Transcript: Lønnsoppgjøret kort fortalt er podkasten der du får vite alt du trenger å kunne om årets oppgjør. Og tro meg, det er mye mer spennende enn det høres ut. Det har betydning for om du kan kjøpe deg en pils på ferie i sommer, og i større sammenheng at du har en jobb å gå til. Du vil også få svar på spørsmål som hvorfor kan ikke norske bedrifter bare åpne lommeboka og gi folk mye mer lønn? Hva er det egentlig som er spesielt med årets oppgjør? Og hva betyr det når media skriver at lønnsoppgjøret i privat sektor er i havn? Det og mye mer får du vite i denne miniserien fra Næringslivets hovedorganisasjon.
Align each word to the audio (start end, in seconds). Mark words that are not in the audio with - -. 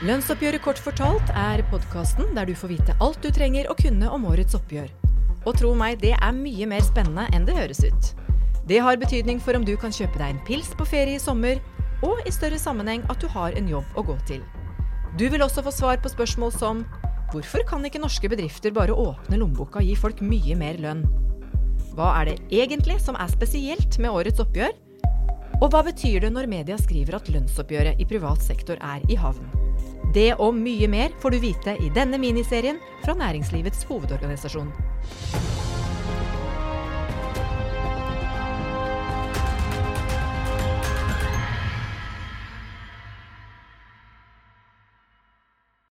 Lønnsoppgjøret 0.00 0.62
kort 0.64 0.78
fortalt 0.80 1.28
er 1.36 1.60
podkasten 1.68 2.30
der 2.32 2.46
du 2.48 2.54
får 2.56 2.70
vite 2.70 2.94
alt 3.04 3.18
du 3.20 3.28
trenger 3.36 3.66
å 3.68 3.74
kunne 3.76 4.08
om 4.08 4.22
årets 4.30 4.56
oppgjør. 4.56 4.88
Og 5.44 5.58
tro 5.58 5.74
meg, 5.76 5.98
det 6.00 6.14
er 6.16 6.32
mye 6.32 6.68
mer 6.70 6.80
spennende 6.86 7.26
enn 7.36 7.44
det 7.44 7.58
høres 7.58 7.82
ut. 7.84 8.08
Det 8.64 8.78
har 8.80 8.96
betydning 8.96 9.42
for 9.44 9.58
om 9.58 9.66
du 9.66 9.74
kan 9.76 9.92
kjøpe 9.92 10.16
deg 10.16 10.32
en 10.32 10.40
pils 10.46 10.70
på 10.72 10.86
ferie 10.88 11.18
i 11.18 11.20
sommer, 11.20 11.60
og 12.00 12.24
i 12.24 12.32
større 12.32 12.56
sammenheng 12.56 13.04
at 13.12 13.20
du 13.20 13.28
har 13.28 13.52
en 13.52 13.68
jobb 13.68 14.00
å 14.00 14.06
gå 14.08 14.16
til. 14.30 14.40
Du 15.20 15.26
vil 15.28 15.44
også 15.44 15.66
få 15.68 15.76
svar 15.82 16.00
på 16.00 16.14
spørsmål 16.16 16.56
som 16.56 16.84
hvorfor 17.34 17.68
kan 17.68 17.84
ikke 17.84 18.00
norske 18.00 18.32
bedrifter 18.32 18.72
bare 18.72 18.96
åpne 18.96 19.36
lommeboka 19.36 19.82
og 19.82 19.90
gi 19.90 20.00
folk 20.00 20.24
mye 20.24 20.56
mer 20.56 20.80
lønn? 20.80 21.04
Hva 21.92 22.14
er 22.22 22.30
det 22.30 22.62
egentlig 22.62 23.02
som 23.04 23.20
er 23.20 23.28
spesielt 23.36 24.00
med 24.00 24.16
årets 24.16 24.40
oppgjør? 24.40 24.72
Og 25.60 25.68
hva 25.68 25.84
betyr 25.84 26.24
det 26.24 26.32
når 26.32 26.48
media 26.48 26.80
skriver 26.80 27.20
at 27.20 27.28
lønnsoppgjøret 27.28 28.00
i 28.00 28.08
privat 28.08 28.40
sektor 28.40 28.80
er 28.80 29.04
i 29.12 29.20
havn? 29.20 29.68
Det 30.10 30.32
og 30.42 30.56
mye 30.58 30.88
mer 30.90 31.12
får 31.22 31.36
du 31.36 31.38
vite 31.42 31.76
i 31.78 31.90
denne 31.94 32.18
miniserien 32.18 32.80
fra 33.04 33.14
Næringslivets 33.14 33.84
hovedorganisasjon. 33.86 34.72